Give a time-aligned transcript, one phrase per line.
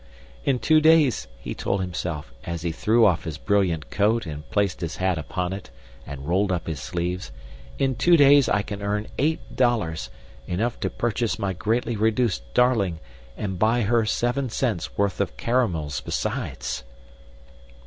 [0.45, 4.81] "In two days," he told himself, as he threw off his brilliant coat and placed
[4.81, 5.69] his hat upon it,
[6.07, 7.31] and rolled up his sleeves;
[7.77, 10.09] "in two days I can earn eight dollars
[10.47, 12.99] enough to purchase my greatly reduced darling
[13.37, 16.83] and buy her seven cents worth of caramels besides."